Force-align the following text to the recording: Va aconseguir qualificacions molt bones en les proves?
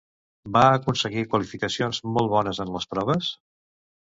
Va 0.53 0.61
aconseguir 0.77 1.25
qualificacions 1.33 2.01
molt 2.17 2.33
bones 2.33 2.63
en 2.67 2.73
les 2.79 2.89
proves? 2.97 3.31